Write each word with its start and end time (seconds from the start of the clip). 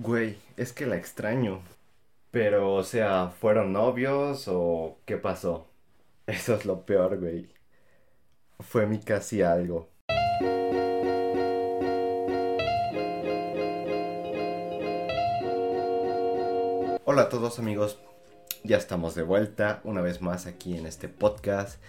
Güey, 0.00 0.38
es 0.56 0.72
que 0.72 0.86
la 0.86 0.94
extraño. 0.94 1.60
Pero, 2.30 2.72
o 2.72 2.84
sea, 2.84 3.30
¿fueron 3.40 3.72
novios 3.72 4.44
o 4.46 4.96
qué 5.04 5.16
pasó? 5.16 5.66
Eso 6.28 6.54
es 6.54 6.64
lo 6.64 6.86
peor, 6.86 7.18
güey. 7.18 7.48
Fue 8.60 8.86
mi 8.86 9.00
casi 9.00 9.42
algo. 9.42 9.88
Hola 17.04 17.22
a 17.22 17.28
todos 17.28 17.58
amigos, 17.58 17.98
ya 18.62 18.76
estamos 18.76 19.16
de 19.16 19.24
vuelta 19.24 19.80
una 19.82 20.00
vez 20.00 20.22
más 20.22 20.46
aquí 20.46 20.76
en 20.76 20.86
este 20.86 21.08
podcast 21.08 21.82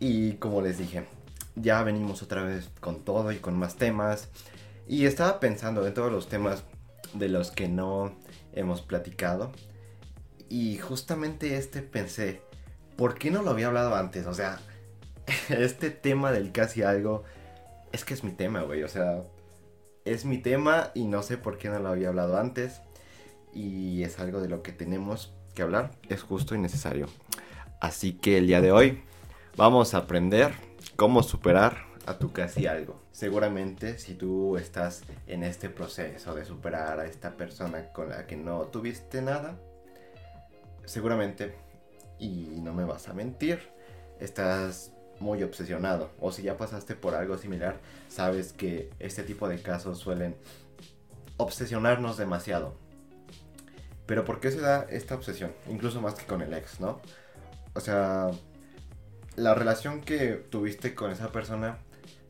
y 0.00 0.32
como 0.38 0.60
les 0.60 0.78
dije, 0.78 1.06
ya 1.54 1.84
venimos 1.84 2.20
otra 2.20 2.42
vez 2.42 2.68
con 2.80 3.04
todo 3.04 3.30
y 3.30 3.36
con 3.36 3.56
más 3.56 3.76
temas 3.76 4.28
y 4.88 5.06
estaba 5.06 5.38
pensando 5.38 5.86
en 5.86 5.94
todos 5.94 6.10
los 6.10 6.28
temas 6.28 6.64
de 7.12 7.28
los 7.28 7.50
que 7.50 7.68
no 7.68 8.16
hemos 8.52 8.82
platicado 8.82 9.52
y 10.48 10.78
justamente 10.78 11.56
este 11.56 11.82
pensé, 11.82 12.42
¿por 12.96 13.16
qué 13.16 13.30
no 13.30 13.42
lo 13.42 13.50
había 13.50 13.66
hablado 13.66 13.94
antes? 13.96 14.26
O 14.26 14.34
sea, 14.34 14.60
este 15.48 15.90
tema 15.90 16.32
del 16.32 16.52
casi 16.52 16.82
algo 16.82 17.24
es 17.92 18.04
que 18.04 18.14
es 18.14 18.24
mi 18.24 18.32
tema, 18.32 18.62
güey, 18.62 18.82
o 18.82 18.88
sea, 18.88 19.22
es 20.04 20.24
mi 20.24 20.38
tema 20.38 20.90
y 20.94 21.04
no 21.04 21.22
sé 21.22 21.38
por 21.38 21.58
qué 21.58 21.70
no 21.70 21.78
lo 21.78 21.88
había 21.88 22.08
hablado 22.08 22.36
antes 22.36 22.80
y 23.52 24.02
es 24.02 24.18
algo 24.18 24.40
de 24.40 24.48
lo 24.48 24.62
que 24.62 24.72
tenemos 24.72 25.32
que 25.54 25.62
hablar, 25.62 25.92
es 26.08 26.22
justo 26.22 26.54
y 26.54 26.58
necesario. 26.58 27.06
Así 27.80 28.12
que 28.12 28.38
el 28.38 28.46
día 28.46 28.60
de 28.60 28.72
hoy 28.72 29.02
vamos 29.56 29.94
a 29.94 29.98
aprender 29.98 30.52
cómo 30.96 31.22
superar 31.22 31.86
a 32.06 32.18
tu 32.18 32.32
casi 32.32 32.66
algo. 32.66 33.02
Seguramente 33.12 33.98
si 33.98 34.14
tú 34.14 34.56
estás 34.56 35.02
en 35.26 35.42
este 35.42 35.70
proceso 35.70 36.34
de 36.34 36.44
superar 36.44 37.00
a 37.00 37.06
esta 37.06 37.36
persona 37.36 37.92
con 37.92 38.10
la 38.10 38.26
que 38.26 38.36
no 38.36 38.62
tuviste 38.64 39.22
nada, 39.22 39.58
seguramente, 40.84 41.54
y 42.18 42.60
no 42.60 42.72
me 42.74 42.84
vas 42.84 43.08
a 43.08 43.14
mentir, 43.14 43.60
estás 44.20 44.92
muy 45.20 45.42
obsesionado. 45.42 46.10
O 46.20 46.32
si 46.32 46.42
ya 46.42 46.56
pasaste 46.56 46.94
por 46.94 47.14
algo 47.14 47.38
similar, 47.38 47.80
sabes 48.08 48.52
que 48.52 48.90
este 48.98 49.22
tipo 49.22 49.48
de 49.48 49.60
casos 49.60 49.98
suelen 49.98 50.36
obsesionarnos 51.36 52.16
demasiado. 52.16 52.76
Pero 54.06 54.24
¿por 54.24 54.40
qué 54.40 54.50
se 54.50 54.60
da 54.60 54.86
esta 54.90 55.14
obsesión? 55.14 55.52
Incluso 55.68 56.00
más 56.00 56.14
que 56.14 56.26
con 56.26 56.42
el 56.42 56.52
ex, 56.52 56.80
¿no? 56.80 57.00
O 57.74 57.80
sea, 57.80 58.30
la 59.36 59.54
relación 59.54 60.02
que 60.02 60.34
tuviste 60.34 60.94
con 60.94 61.10
esa 61.10 61.32
persona 61.32 61.78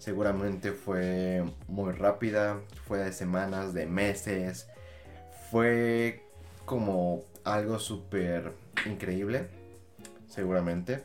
seguramente 0.04 0.72
fue 0.72 1.42
muy 1.66 1.94
rápida, 1.94 2.60
fue 2.86 2.98
de 2.98 3.10
semanas, 3.10 3.72
de 3.72 3.86
meses, 3.86 4.68
fue 5.50 6.22
como 6.66 7.22
algo 7.42 7.78
súper 7.78 8.52
increíble, 8.84 9.48
seguramente. 10.28 11.04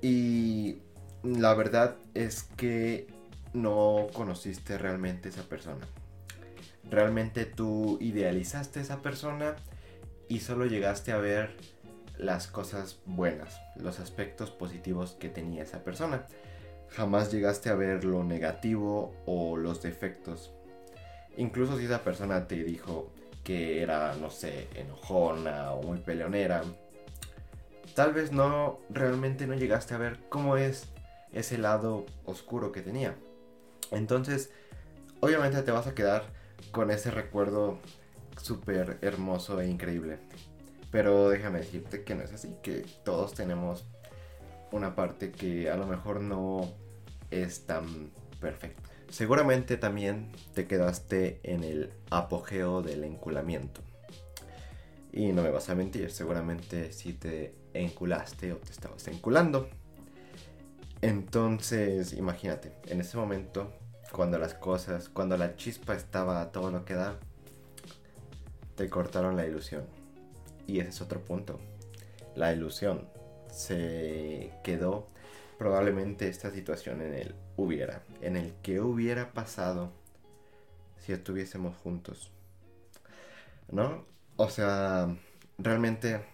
Y 0.00 0.78
la 1.24 1.54
verdad 1.54 1.96
es 2.14 2.44
que 2.56 3.08
no 3.52 4.06
conociste 4.12 4.78
realmente 4.78 5.30
esa 5.30 5.42
persona. 5.42 5.84
Realmente 6.88 7.46
tú 7.46 7.98
idealizaste 8.00 8.78
a 8.78 8.82
esa 8.82 9.02
persona 9.02 9.56
y 10.28 10.38
solo 10.38 10.66
llegaste 10.66 11.10
a 11.10 11.16
ver 11.16 11.56
las 12.16 12.46
cosas 12.46 13.00
buenas, 13.06 13.60
los 13.74 13.98
aspectos 13.98 14.52
positivos 14.52 15.16
que 15.18 15.28
tenía 15.28 15.64
esa 15.64 15.82
persona. 15.82 16.28
Jamás 16.96 17.32
llegaste 17.32 17.70
a 17.70 17.74
ver 17.74 18.04
lo 18.04 18.22
negativo 18.22 19.14
o 19.26 19.56
los 19.56 19.82
defectos. 19.82 20.52
Incluso 21.36 21.76
si 21.78 21.86
esa 21.86 22.02
persona 22.02 22.46
te 22.46 22.62
dijo 22.62 23.10
que 23.42 23.82
era, 23.82 24.14
no 24.14 24.30
sé, 24.30 24.68
enojona 24.74 25.72
o 25.72 25.82
muy 25.82 25.98
peleonera, 25.98 26.62
tal 27.94 28.12
vez 28.12 28.32
no, 28.32 28.78
realmente 28.90 29.46
no 29.46 29.54
llegaste 29.54 29.94
a 29.94 29.98
ver 29.98 30.20
cómo 30.28 30.56
es 30.56 30.88
ese 31.32 31.58
lado 31.58 32.06
oscuro 32.24 32.70
que 32.70 32.80
tenía. 32.80 33.16
Entonces, 33.90 34.52
obviamente 35.20 35.62
te 35.62 35.72
vas 35.72 35.86
a 35.86 35.94
quedar 35.94 36.24
con 36.70 36.90
ese 36.90 37.10
recuerdo 37.10 37.78
súper 38.40 38.98
hermoso 39.02 39.60
e 39.60 39.66
increíble. 39.66 40.18
Pero 40.90 41.28
déjame 41.28 41.58
decirte 41.58 42.04
que 42.04 42.14
no 42.14 42.22
es 42.22 42.32
así, 42.32 42.54
que 42.62 42.86
todos 43.04 43.34
tenemos 43.34 43.84
una 44.70 44.94
parte 44.94 45.32
que 45.32 45.70
a 45.70 45.76
lo 45.76 45.86
mejor 45.86 46.20
no 46.20 46.72
es 47.42 47.66
tan 47.66 48.10
perfecta. 48.40 48.90
Seguramente 49.08 49.76
también 49.76 50.32
te 50.54 50.66
quedaste 50.66 51.40
en 51.42 51.62
el 51.62 51.92
apogeo 52.10 52.82
del 52.82 53.04
enculamiento. 53.04 53.80
Y 55.12 55.32
no 55.32 55.42
me 55.42 55.50
vas 55.50 55.68
a 55.68 55.74
mentir, 55.74 56.10
seguramente 56.10 56.92
si 56.92 57.12
te 57.12 57.54
enculaste 57.72 58.52
o 58.52 58.56
te 58.56 58.72
estabas 58.72 59.06
enculando. 59.06 59.68
Entonces, 61.02 62.14
imagínate, 62.14 62.72
en 62.86 63.00
ese 63.00 63.16
momento, 63.16 63.72
cuando 64.10 64.38
las 64.38 64.54
cosas, 64.54 65.08
cuando 65.08 65.36
la 65.36 65.54
chispa 65.56 65.94
estaba 65.94 66.40
a 66.40 66.50
todo 66.50 66.70
lo 66.70 66.84
que 66.84 66.94
da, 66.94 67.18
te 68.74 68.88
cortaron 68.88 69.36
la 69.36 69.46
ilusión. 69.46 69.84
Y 70.66 70.80
ese 70.80 70.88
es 70.90 71.00
otro 71.00 71.20
punto. 71.20 71.60
La 72.34 72.52
ilusión. 72.52 73.08
Se 73.52 74.52
quedó 74.64 75.08
probablemente 75.58 76.28
esta 76.28 76.50
situación 76.50 77.02
en 77.02 77.14
el 77.14 77.34
hubiera. 77.56 78.02
En 78.20 78.36
el 78.36 78.54
que 78.62 78.80
hubiera 78.80 79.32
pasado 79.32 79.92
si 80.98 81.12
estuviésemos 81.12 81.76
juntos. 81.76 82.30
¿No? 83.70 84.04
O 84.36 84.48
sea, 84.50 85.16
realmente 85.58 86.24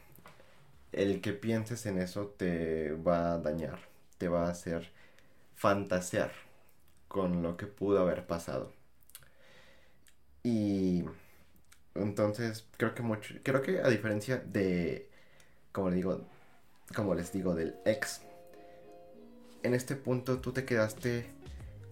el 0.93 1.21
que 1.21 1.33
pienses 1.33 1.87
en 1.87 1.99
eso 1.99 2.27
te 2.37 2.93
va 2.93 3.35
a 3.35 3.39
dañar. 3.39 3.79
Te 4.19 4.29
va 4.29 4.47
a 4.47 4.51
hacer 4.51 4.91
fantasear 5.55 6.33
con 7.09 7.43
lo 7.43 7.57
que 7.57 7.67
pudo 7.67 8.01
haber 8.01 8.27
pasado. 8.27 8.73
Y 10.43 11.05
entonces, 11.95 12.67
creo 12.77 12.95
que 12.95 13.03
mucho, 13.03 13.35
creo 13.43 13.63
que 13.63 13.81
a 13.81 13.89
diferencia 13.89 14.39
de, 14.39 15.11
como 15.73 15.91
digo, 15.91 16.27
como 16.95 17.15
les 17.15 17.33
digo, 17.33 17.55
del 17.55 17.77
ex, 17.85 18.23
en 19.63 19.75
este 19.75 19.97
punto 19.97 20.39
tú 20.41 20.53
te 20.53 20.65
quedaste 20.65 21.27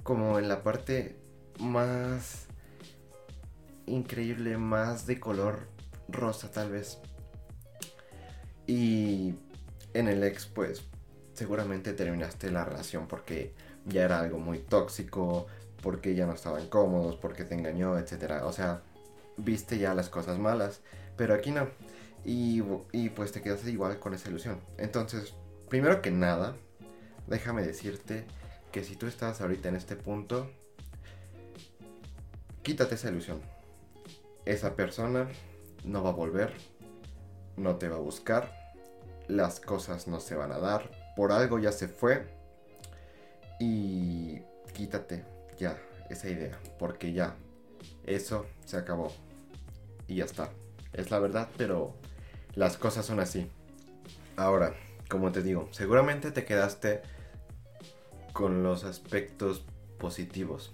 como 0.02 0.38
en 0.38 0.48
la 0.48 0.62
parte 0.62 1.16
más 1.58 2.46
increíble, 3.86 4.56
más 4.56 5.06
de 5.06 5.18
color 5.18 5.68
rosa 6.08 6.50
tal 6.50 6.70
vez. 6.70 6.98
Y 8.66 9.34
en 9.94 10.08
el 10.08 10.22
ex, 10.24 10.46
pues, 10.46 10.82
seguramente 11.32 11.92
terminaste 11.92 12.50
la 12.50 12.64
relación 12.64 13.06
porque 13.06 13.54
ya 13.86 14.04
era 14.04 14.20
algo 14.20 14.38
muy 14.38 14.58
tóxico, 14.58 15.46
porque 15.82 16.14
ya 16.14 16.26
no 16.26 16.34
estaban 16.34 16.68
cómodos, 16.68 17.16
porque 17.16 17.44
te 17.44 17.54
engañó, 17.54 17.98
etc. 17.98 18.42
O 18.44 18.52
sea, 18.52 18.82
viste 19.36 19.78
ya 19.78 19.94
las 19.94 20.08
cosas 20.08 20.38
malas, 20.38 20.80
pero 21.16 21.34
aquí 21.34 21.50
no. 21.50 21.68
Y, 22.24 22.60
pues 23.10 23.32
te 23.32 23.40
quedas 23.40 23.66
igual 23.66 23.98
con 23.98 24.12
esa 24.12 24.28
ilusión. 24.28 24.60
Entonces, 24.76 25.34
primero 25.68 26.02
que 26.02 26.10
nada, 26.10 26.56
déjame 27.28 27.62
decirte 27.62 28.24
que 28.72 28.84
si 28.84 28.96
tú 28.96 29.06
estás 29.06 29.40
ahorita 29.40 29.68
en 29.68 29.76
este 29.76 29.96
punto, 29.96 30.50
quítate 32.62 32.94
esa 32.94 33.10
ilusión. 33.10 33.40
Esa 34.44 34.74
persona 34.74 35.28
no 35.84 36.02
va 36.02 36.10
a 36.10 36.14
volver, 36.14 36.52
no 37.56 37.76
te 37.76 37.88
va 37.88 37.96
a 37.96 38.00
buscar, 38.00 38.74
las 39.26 39.60
cosas 39.60 40.08
no 40.08 40.20
se 40.20 40.34
van 40.34 40.52
a 40.52 40.58
dar, 40.58 40.90
por 41.16 41.32
algo 41.32 41.58
ya 41.58 41.72
se 41.72 41.88
fue 41.88 42.26
y 43.60 44.40
quítate 44.72 45.24
ya 45.58 45.78
esa 46.08 46.28
idea, 46.28 46.58
porque 46.78 47.12
ya 47.12 47.36
eso 48.06 48.46
se 48.64 48.76
acabó 48.76 49.12
y 50.06 50.16
ya 50.16 50.24
está. 50.24 50.50
Es 50.92 51.10
la 51.10 51.19
verdad, 51.19 51.48
pero 51.56 51.94
las 52.54 52.78
cosas 52.78 53.04
son 53.04 53.20
así. 53.20 53.50
Ahora, 54.36 54.74
como 55.08 55.32
te 55.32 55.42
digo, 55.42 55.69
seguramente 55.72 56.31
te 56.31 56.44
quedaste 56.44 57.02
con 58.38 58.62
los 58.62 58.85
aspectos 58.85 59.64
positivos. 59.99 60.73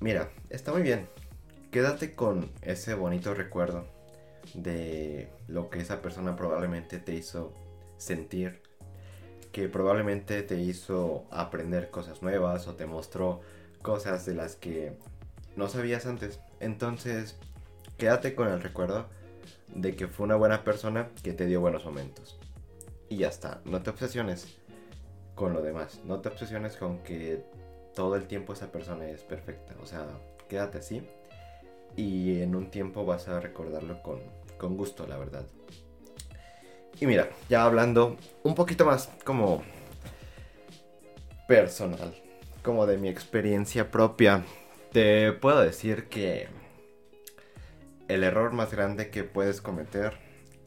Mira, 0.00 0.32
está 0.50 0.72
muy 0.72 0.82
bien. 0.82 1.08
Quédate 1.70 2.16
con 2.16 2.50
ese 2.62 2.94
bonito 2.94 3.32
recuerdo 3.32 3.86
de 4.52 5.30
lo 5.46 5.70
que 5.70 5.78
esa 5.78 6.02
persona 6.02 6.34
probablemente 6.34 6.98
te 6.98 7.14
hizo 7.14 7.54
sentir, 7.96 8.60
que 9.52 9.68
probablemente 9.68 10.42
te 10.42 10.58
hizo 10.58 11.26
aprender 11.30 11.90
cosas 11.92 12.22
nuevas 12.22 12.66
o 12.66 12.74
te 12.74 12.86
mostró 12.86 13.40
cosas 13.80 14.26
de 14.26 14.34
las 14.34 14.56
que 14.56 14.98
no 15.54 15.68
sabías 15.68 16.06
antes. 16.06 16.40
Entonces, 16.58 17.36
quédate 17.98 18.34
con 18.34 18.48
el 18.48 18.60
recuerdo 18.60 19.06
de 19.68 19.94
que 19.94 20.08
fue 20.08 20.24
una 20.24 20.34
buena 20.34 20.64
persona 20.64 21.08
que 21.22 21.34
te 21.34 21.46
dio 21.46 21.60
buenos 21.60 21.84
momentos. 21.84 22.36
Y 23.08 23.18
ya 23.18 23.28
está, 23.28 23.60
no 23.64 23.80
te 23.80 23.90
obsesiones 23.90 24.56
con 25.36 25.52
lo 25.52 25.62
demás, 25.62 26.00
no 26.04 26.20
te 26.20 26.30
obsesiones 26.30 26.76
con 26.76 27.04
que 27.04 27.44
todo 27.94 28.16
el 28.16 28.26
tiempo 28.26 28.54
esa 28.54 28.72
persona 28.72 29.08
es 29.08 29.20
perfecta, 29.20 29.74
o 29.80 29.86
sea, 29.86 30.08
quédate 30.48 30.78
así 30.78 31.06
y 31.94 32.40
en 32.40 32.56
un 32.56 32.70
tiempo 32.70 33.04
vas 33.04 33.28
a 33.28 33.38
recordarlo 33.38 34.02
con, 34.02 34.20
con 34.58 34.76
gusto, 34.76 35.06
la 35.06 35.18
verdad. 35.18 35.44
Y 36.98 37.06
mira, 37.06 37.28
ya 37.48 37.64
hablando 37.64 38.16
un 38.42 38.54
poquito 38.54 38.86
más 38.86 39.08
como 39.24 39.62
personal, 41.46 42.14
como 42.62 42.86
de 42.86 42.96
mi 42.96 43.08
experiencia 43.08 43.90
propia, 43.90 44.42
te 44.92 45.32
puedo 45.32 45.60
decir 45.60 46.08
que 46.08 46.48
el 48.08 48.24
error 48.24 48.52
más 48.52 48.72
grande 48.72 49.10
que 49.10 49.24
puedes 49.24 49.60
cometer 49.60 50.14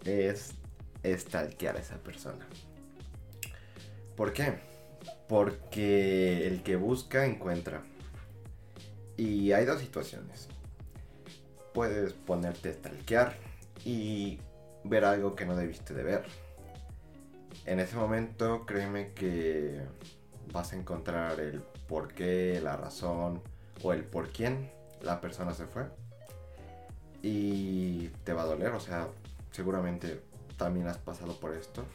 es 0.06 0.54
estalquear 1.02 1.78
a 1.78 1.80
esa 1.80 1.98
persona. 1.98 2.48
¿Por 4.20 4.34
qué? 4.34 4.60
Porque 5.30 6.46
el 6.46 6.62
que 6.62 6.76
busca 6.76 7.26
encuentra. 7.26 7.84
Y 9.16 9.54
hay 9.54 9.64
dos 9.64 9.80
situaciones. 9.80 10.50
Puedes 11.74 12.12
ponerte 12.12 12.68
a 12.68 12.74
stalkear 12.74 13.38
y 13.86 14.42
ver 14.84 15.06
algo 15.06 15.38
que 15.38 15.46
no 15.46 15.56
debiste 15.56 15.94
de 15.94 16.04
ver. 16.04 16.26
En 17.66 17.80
ese 17.80 17.96
momento 17.96 18.66
créeme 18.66 19.14
que 19.14 19.84
vas 20.52 20.74
a 20.74 20.76
encontrar 20.76 21.40
el 21.40 21.62
por 21.88 22.14
qué, 22.14 22.60
la 22.62 22.76
razón 22.76 23.42
o 23.82 23.94
el 23.94 24.04
por 24.04 24.34
quién 24.34 24.70
la 25.02 25.22
persona 25.22 25.54
se 25.54 25.66
fue. 25.66 25.86
Y 27.22 28.10
te 28.26 28.34
va 28.34 28.42
a 28.42 28.48
doler, 28.48 28.72
o 28.72 28.82
sea, 28.82 29.08
seguramente 29.52 30.20
también 30.58 30.88
has 30.88 30.98
pasado 30.98 31.40
por 31.40 31.54
esto. 31.54 31.86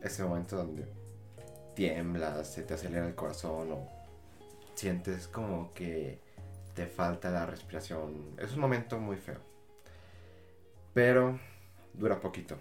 Ese 0.00 0.22
momento 0.22 0.56
donde 0.56 0.97
tiemblas, 1.78 2.52
se 2.52 2.64
te 2.64 2.74
acelera 2.74 3.06
el 3.06 3.14
corazón 3.14 3.70
o 3.70 3.88
sientes 4.74 5.28
como 5.28 5.72
que 5.74 6.18
te 6.74 6.88
falta 6.88 7.30
la 7.30 7.46
respiración. 7.46 8.34
Es 8.36 8.54
un 8.54 8.58
momento 8.58 8.98
muy 8.98 9.16
feo. 9.16 9.38
Pero 10.92 11.38
dura 11.94 12.18
poquito. 12.18 12.56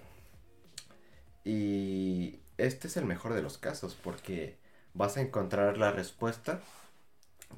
Y 1.44 2.42
este 2.60 2.88
es 2.88 2.96
el 2.96 3.06
mejor 3.06 3.34
de 3.34 3.42
los 3.42 3.58
casos 3.58 3.96
porque 3.96 4.56
vas 4.94 5.18
a 5.18 5.22
encontrar 5.22 5.80
la 5.80 5.92
respuesta 5.92 6.62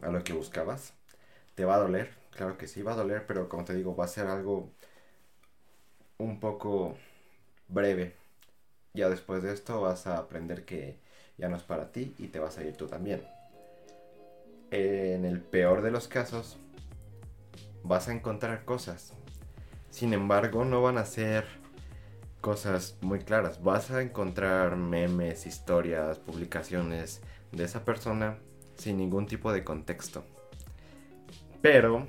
a 0.01 0.11
lo 0.11 0.23
que 0.23 0.31
buscabas. 0.31 0.93
Te 1.55 1.65
va 1.65 1.75
a 1.75 1.79
doler, 1.79 2.13
claro 2.31 2.57
que 2.57 2.69
sí 2.69 2.83
va 2.83 2.93
a 2.93 2.95
doler, 2.95 3.27
pero 3.27 3.49
como 3.49 3.65
te 3.65 3.73
digo, 3.73 3.97
va 3.97 4.05
a 4.05 4.07
ser 4.07 4.27
algo 4.27 4.71
un 6.19 6.39
poco 6.39 6.97
breve. 7.67 8.15
Ya 8.93 9.09
después 9.09 9.43
de 9.43 9.51
esto 9.53 9.81
vas 9.81 10.07
a 10.07 10.17
aprender 10.19 10.63
que 10.63 11.08
ya 11.39 11.49
no 11.49 11.57
es 11.57 11.63
para 11.63 11.91
ti 11.91 12.13
y 12.19 12.27
te 12.27 12.39
vas 12.39 12.57
a 12.57 12.63
ir 12.63 12.75
tú 12.75 12.87
también. 12.87 13.23
En 14.71 15.25
el 15.25 15.41
peor 15.41 15.81
de 15.81 15.91
los 15.91 16.07
casos, 16.07 16.57
vas 17.83 18.07
a 18.07 18.13
encontrar 18.13 18.65
cosas. 18.65 19.13
Sin 19.89 20.13
embargo, 20.13 20.65
no 20.65 20.81
van 20.81 20.97
a 20.97 21.05
ser 21.05 21.45
cosas 22.41 22.97
muy 23.01 23.19
claras. 23.19 23.63
Vas 23.63 23.89
a 23.91 24.01
encontrar 24.01 24.75
memes, 24.75 25.47
historias, 25.47 26.19
publicaciones 26.19 27.21
de 27.51 27.63
esa 27.63 27.83
persona 27.83 28.37
sin 28.75 28.97
ningún 28.97 29.25
tipo 29.25 29.51
de 29.51 29.63
contexto. 29.63 30.23
Pero 31.61 32.07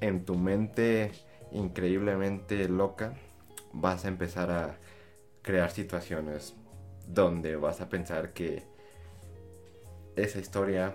en 0.00 0.24
tu 0.24 0.36
mente 0.36 1.12
increíblemente 1.52 2.68
loca 2.68 3.14
vas 3.72 4.04
a 4.04 4.08
empezar 4.08 4.50
a 4.50 4.78
crear 5.42 5.70
situaciones 5.70 6.54
donde 7.06 7.56
vas 7.56 7.80
a 7.80 7.88
pensar 7.88 8.32
que 8.32 8.64
esa 10.16 10.38
historia, 10.38 10.94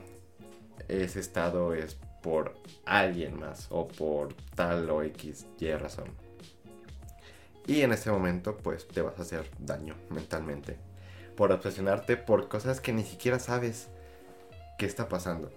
ese 0.87 1.19
estado 1.19 1.73
es 1.73 1.97
por 2.21 2.55
alguien 2.85 3.39
más 3.39 3.67
o 3.69 3.87
por 3.87 4.33
tal 4.55 4.89
o 4.89 5.03
X, 5.03 5.45
Y 5.59 5.71
razón. 5.73 6.09
Y 7.67 7.81
en 7.81 7.93
ese 7.93 8.11
momento 8.11 8.57
pues 8.57 8.87
te 8.87 9.01
vas 9.01 9.17
a 9.19 9.23
hacer 9.23 9.49
daño 9.59 9.95
mentalmente 10.09 10.77
por 11.35 11.51
obsesionarte 11.51 12.17
por 12.17 12.47
cosas 12.47 12.79
que 12.79 12.93
ni 12.93 13.03
siquiera 13.03 13.39
sabes 13.39 13.89
qué 14.77 14.85
está 14.85 15.09
pasando. 15.09 15.51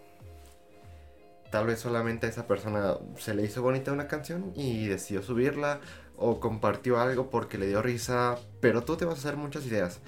Tal 1.50 1.67
vez 1.67 1.81
solamente 1.81 2.27
a 2.27 2.31
esa 2.31 2.47
persona 2.47 2.97
se 3.17 3.35
le 3.35 3.45
hizo 3.45 3.62
bonita 3.62 3.93
una 3.93 4.09
canción 4.09 4.53
y 4.55 4.87
decidió 4.87 5.23
subirla 5.23 5.81
o 6.17 6.41
compartió 6.41 7.00
algo 7.00 7.31
porque 7.31 7.56
le 7.56 7.67
dio 7.67 7.81
risa, 7.81 8.37
pero 8.61 8.83
tú 8.83 8.97
te 8.97 9.05
vas 9.05 9.17
a 9.17 9.19
hacer 9.21 9.37
muchas 9.37 9.65
ideas. 9.65 10.00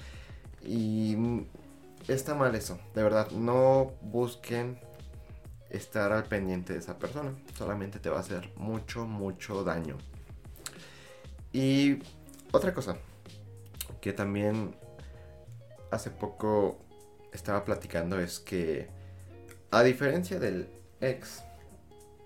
Y 0.63 1.45
está 2.07 2.35
mal 2.35 2.55
eso, 2.55 2.79
de 2.93 3.03
verdad, 3.03 3.31
no 3.31 3.93
busquen 4.01 4.79
estar 5.69 6.11
al 6.11 6.25
pendiente 6.25 6.73
de 6.73 6.79
esa 6.79 6.99
persona, 6.99 7.33
solamente 7.57 7.99
te 7.99 8.09
va 8.09 8.17
a 8.17 8.21
hacer 8.21 8.51
mucho, 8.55 9.05
mucho 9.05 9.63
daño. 9.63 9.97
Y 11.53 11.99
otra 12.51 12.73
cosa, 12.73 12.97
que 14.01 14.13
también 14.13 14.75
hace 15.91 16.09
poco 16.09 16.79
estaba 17.31 17.63
platicando 17.63 18.19
es 18.19 18.39
que, 18.39 18.89
a 19.71 19.83
diferencia 19.83 20.39
del 20.39 20.67
ex, 20.99 21.43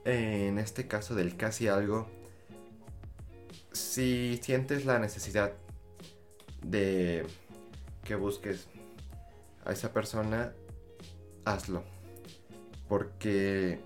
en 0.04 0.60
este 0.60 0.88
caso 0.88 1.16
del 1.16 1.38
casi 1.38 1.68
algo, 1.68 2.08
si 3.72 4.40
sientes 4.42 4.86
la 4.86 5.00
necesidad 5.00 5.54
de 6.64 7.26
que 8.06 8.16
busques 8.16 8.68
a 9.66 9.74
esa 9.74 9.92
persona, 9.92 10.54
hazlo. 11.44 11.84
Porque 12.88 13.80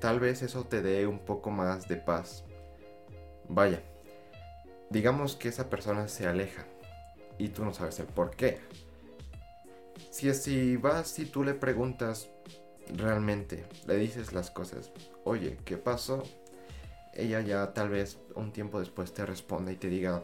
tal 0.00 0.20
vez 0.20 0.40
eso 0.42 0.64
te 0.64 0.80
dé 0.80 1.06
un 1.06 1.18
poco 1.18 1.50
más 1.50 1.88
de 1.88 1.96
paz. 1.96 2.44
Vaya, 3.48 3.82
digamos 4.88 5.36
que 5.36 5.48
esa 5.48 5.68
persona 5.68 6.08
se 6.08 6.26
aleja 6.26 6.64
y 7.38 7.48
tú 7.48 7.64
no 7.64 7.74
sabes 7.74 7.98
el 7.98 8.06
por 8.06 8.30
qué. 8.30 8.60
Si 10.10 10.30
así 10.30 10.76
vas 10.76 11.18
y 11.18 11.26
tú 11.26 11.44
le 11.44 11.54
preguntas 11.54 12.30
realmente, 12.94 13.66
le 13.86 13.96
dices 13.96 14.32
las 14.32 14.50
cosas, 14.50 14.92
oye, 15.24 15.58
¿qué 15.64 15.76
pasó? 15.76 16.22
Ella 17.12 17.40
ya 17.40 17.72
tal 17.72 17.88
vez 17.88 18.18
un 18.34 18.52
tiempo 18.52 18.78
después 18.78 19.12
te 19.12 19.26
responde 19.26 19.72
y 19.72 19.76
te 19.76 19.88
diga 19.88 20.22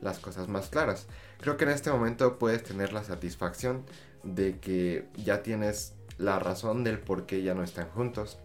las 0.00 0.18
cosas 0.18 0.48
más 0.48 0.68
claras. 0.68 1.06
Creo 1.40 1.56
que 1.56 1.64
en 1.64 1.70
este 1.70 1.90
momento 1.90 2.38
puedes 2.38 2.62
tener 2.62 2.92
la 2.92 3.04
satisfacción 3.04 3.84
de 4.22 4.58
que 4.58 5.08
ya 5.16 5.42
tienes 5.42 5.94
la 6.18 6.38
razón 6.38 6.84
del 6.84 6.98
por 6.98 7.26
qué 7.26 7.42
ya 7.42 7.54
no 7.54 7.62
están 7.62 7.88
juntos 7.90 8.38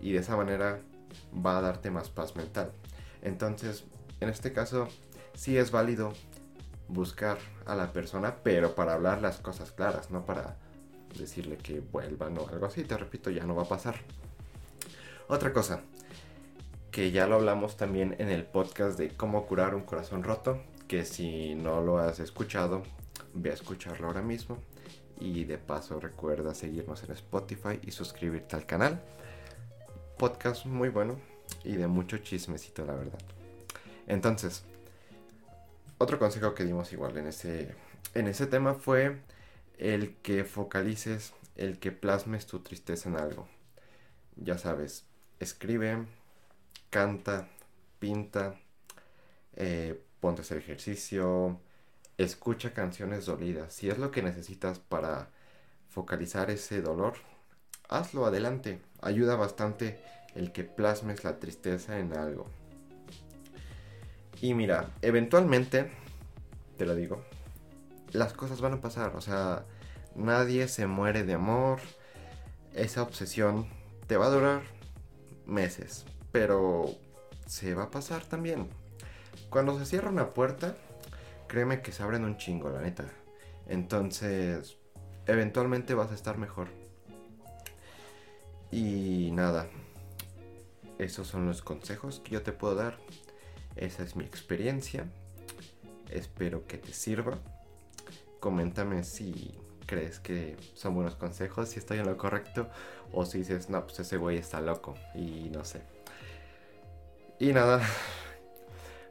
y 0.00 0.12
de 0.12 0.18
esa 0.18 0.36
manera 0.36 0.80
va 1.34 1.58
a 1.58 1.62
darte 1.62 1.90
más 1.90 2.10
paz 2.10 2.36
mental. 2.36 2.72
Entonces, 3.22 3.84
en 4.20 4.28
este 4.28 4.52
caso, 4.52 4.88
sí 5.34 5.56
es 5.56 5.70
válido 5.70 6.12
buscar 6.88 7.38
a 7.64 7.74
la 7.74 7.92
persona, 7.92 8.36
pero 8.42 8.74
para 8.74 8.94
hablar 8.94 9.22
las 9.22 9.38
cosas 9.38 9.72
claras, 9.72 10.10
no 10.10 10.24
para 10.24 10.56
decirle 11.18 11.56
que 11.56 11.80
vuelvan 11.80 12.38
o 12.38 12.48
algo 12.48 12.66
así. 12.66 12.84
Te 12.84 12.96
repito, 12.96 13.30
ya 13.30 13.44
no 13.44 13.54
va 13.54 13.62
a 13.62 13.68
pasar. 13.68 13.96
Otra 15.28 15.52
cosa, 15.52 15.80
que 16.90 17.10
ya 17.10 17.26
lo 17.26 17.36
hablamos 17.36 17.76
también 17.76 18.14
en 18.18 18.28
el 18.28 18.44
podcast 18.44 18.98
de 18.98 19.08
cómo 19.08 19.46
curar 19.46 19.74
un 19.74 19.82
corazón 19.82 20.22
roto, 20.22 20.62
que 20.88 21.04
si 21.04 21.54
no 21.54 21.80
lo 21.80 21.98
has 21.98 22.20
escuchado, 22.20 22.82
ve 23.34 23.50
a 23.50 23.54
escucharlo 23.54 24.06
ahora 24.06 24.22
mismo. 24.22 24.58
Y 25.18 25.44
de 25.44 25.58
paso 25.58 25.98
recuerda 25.98 26.54
seguirnos 26.54 27.02
en 27.04 27.12
Spotify 27.12 27.80
y 27.82 27.90
suscribirte 27.90 28.56
al 28.56 28.66
canal. 28.66 29.02
Podcast 30.18 30.66
muy 30.66 30.88
bueno 30.90 31.18
y 31.64 31.76
de 31.76 31.86
mucho 31.86 32.18
chismecito, 32.18 32.84
la 32.84 32.94
verdad. 32.94 33.18
Entonces, 34.06 34.64
otro 35.98 36.18
consejo 36.18 36.54
que 36.54 36.64
dimos 36.64 36.92
igual 36.92 37.16
en 37.16 37.28
ese, 37.28 37.74
en 38.14 38.28
ese 38.28 38.46
tema 38.46 38.74
fue 38.74 39.18
el 39.78 40.16
que 40.16 40.44
focalices, 40.44 41.32
el 41.56 41.78
que 41.78 41.92
plasmes 41.92 42.46
tu 42.46 42.60
tristeza 42.60 43.08
en 43.08 43.16
algo. 43.16 43.48
Ya 44.36 44.58
sabes, 44.58 45.06
escribe, 45.40 46.04
canta, 46.90 47.48
pinta, 47.98 48.60
eh, 49.54 50.02
ponte 50.26 50.42
a 50.42 50.58
ejercicio, 50.58 51.60
escucha 52.18 52.72
canciones 52.72 53.26
dolidas. 53.26 53.72
Si 53.72 53.88
es 53.88 53.96
lo 53.96 54.10
que 54.10 54.22
necesitas 54.22 54.80
para 54.80 55.28
focalizar 55.88 56.50
ese 56.50 56.82
dolor, 56.82 57.14
hazlo 57.88 58.26
adelante. 58.26 58.80
Ayuda 59.00 59.36
bastante 59.36 60.00
el 60.34 60.50
que 60.50 60.64
plasmes 60.64 61.22
la 61.22 61.38
tristeza 61.38 62.00
en 62.00 62.16
algo. 62.16 62.48
Y 64.40 64.54
mira, 64.54 64.90
eventualmente, 65.00 65.92
te 66.76 66.86
lo 66.86 66.96
digo, 66.96 67.22
las 68.10 68.32
cosas 68.32 68.60
van 68.60 68.72
a 68.72 68.80
pasar. 68.80 69.14
O 69.14 69.20
sea, 69.20 69.64
nadie 70.16 70.66
se 70.66 70.88
muere 70.88 71.22
de 71.22 71.34
amor. 71.34 71.78
Esa 72.74 73.02
obsesión 73.02 73.68
te 74.08 74.16
va 74.16 74.26
a 74.26 74.30
durar 74.30 74.62
meses, 75.46 76.04
pero 76.32 76.90
se 77.46 77.76
va 77.76 77.84
a 77.84 77.90
pasar 77.92 78.24
también. 78.24 78.68
Cuando 79.50 79.78
se 79.78 79.86
cierra 79.86 80.10
una 80.10 80.34
puerta, 80.34 80.76
créeme 81.48 81.82
que 81.82 81.92
se 81.92 82.02
abren 82.02 82.24
un 82.24 82.36
chingo, 82.36 82.70
la 82.70 82.80
neta. 82.80 83.04
Entonces, 83.68 84.76
eventualmente 85.26 85.94
vas 85.94 86.10
a 86.10 86.14
estar 86.14 86.38
mejor. 86.38 86.68
Y 88.70 89.30
nada, 89.32 89.68
esos 90.98 91.26
son 91.26 91.46
los 91.46 91.62
consejos 91.62 92.20
que 92.20 92.32
yo 92.32 92.42
te 92.42 92.52
puedo 92.52 92.74
dar. 92.74 92.98
Esa 93.76 94.02
es 94.02 94.16
mi 94.16 94.24
experiencia. 94.24 95.06
Espero 96.10 96.66
que 96.66 96.78
te 96.78 96.92
sirva. 96.92 97.38
Coméntame 98.40 99.04
si 99.04 99.58
crees 99.86 100.18
que 100.18 100.56
son 100.74 100.94
buenos 100.94 101.14
consejos, 101.14 101.68
si 101.68 101.78
estoy 101.78 101.98
en 101.98 102.06
lo 102.06 102.16
correcto, 102.16 102.68
o 103.12 103.24
si 103.24 103.38
dices, 103.38 103.70
no, 103.70 103.84
pues 103.86 104.00
ese 104.00 104.16
güey 104.16 104.36
está 104.36 104.60
loco 104.60 104.94
y 105.14 105.48
no 105.50 105.64
sé. 105.64 105.82
Y 107.38 107.52
nada, 107.52 107.80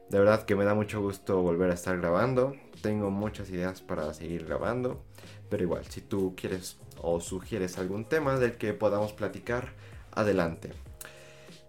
de 0.08 0.18
verdad 0.18 0.44
que 0.44 0.54
me 0.54 0.64
da 0.64 0.74
mucho 0.74 1.00
gusto 1.00 1.42
volver 1.42 1.70
a 1.70 1.74
estar 1.74 1.98
grabando. 1.98 2.54
Tengo 2.82 3.10
muchas 3.10 3.50
ideas 3.50 3.80
para 3.80 4.12
seguir 4.14 4.46
grabando, 4.46 5.02
pero 5.48 5.62
igual, 5.62 5.84
si 5.86 6.00
tú 6.00 6.34
quieres 6.36 6.78
o 7.00 7.20
sugieres 7.20 7.78
algún 7.78 8.04
tema 8.04 8.38
del 8.38 8.56
que 8.56 8.72
podamos 8.72 9.12
platicar, 9.12 9.72
adelante. 10.12 10.70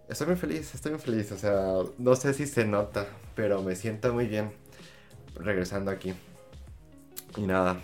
Estoy 0.09 0.27
muy 0.27 0.35
feliz, 0.37 0.73
estoy 0.73 0.91
muy 0.93 1.01
feliz, 1.01 1.31
o 1.31 1.37
sea, 1.37 1.79
no 1.97 2.15
sé 2.15 2.33
si 2.33 2.47
se 2.47 2.65
nota, 2.65 3.07
pero 3.35 3.61
me 3.61 3.75
siento 3.75 4.13
muy 4.13 4.27
bien 4.27 4.53
regresando 5.35 5.91
aquí. 5.91 6.13
Y 7.35 7.41
nada, 7.41 7.81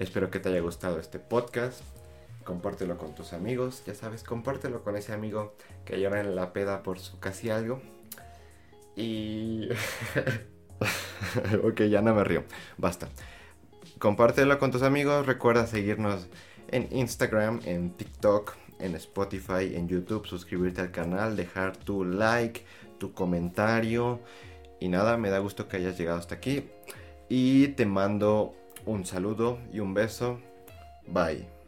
Espero 0.00 0.30
que 0.30 0.40
te 0.40 0.48
haya 0.48 0.60
gustado 0.60 0.98
este 0.98 1.18
podcast. 1.18 1.82
Compártelo 2.44 2.96
con 2.96 3.14
tus 3.14 3.34
amigos. 3.34 3.82
Ya 3.86 3.94
sabes, 3.94 4.24
compártelo 4.24 4.82
con 4.82 4.96
ese 4.96 5.12
amigo 5.12 5.54
que 5.84 6.00
llora 6.00 6.20
en 6.20 6.34
la 6.34 6.54
peda 6.54 6.82
por 6.82 6.98
su 6.98 7.20
casi 7.20 7.50
algo. 7.50 7.82
Y... 9.00 9.68
ok, 11.64 11.82
ya 11.82 12.02
no 12.02 12.14
me 12.14 12.24
río. 12.24 12.44
Basta. 12.76 13.08
Compártelo 13.98 14.58
con 14.58 14.70
tus 14.70 14.82
amigos. 14.82 15.26
Recuerda 15.26 15.66
seguirnos 15.66 16.28
en 16.68 16.88
Instagram, 16.90 17.60
en 17.64 17.90
TikTok, 17.90 18.54
en 18.78 18.94
Spotify, 18.96 19.74
en 19.74 19.88
YouTube. 19.88 20.26
Suscribirte 20.26 20.80
al 20.80 20.90
canal, 20.90 21.36
dejar 21.36 21.76
tu 21.76 22.04
like, 22.04 22.62
tu 22.98 23.12
comentario. 23.12 24.20
Y 24.80 24.88
nada, 24.88 25.16
me 25.16 25.30
da 25.30 25.38
gusto 25.38 25.68
que 25.68 25.76
hayas 25.78 25.98
llegado 25.98 26.18
hasta 26.18 26.36
aquí. 26.36 26.64
Y 27.28 27.68
te 27.68 27.86
mando 27.86 28.54
un 28.86 29.04
saludo 29.06 29.58
y 29.72 29.80
un 29.80 29.94
beso. 29.94 30.40
Bye. 31.06 31.59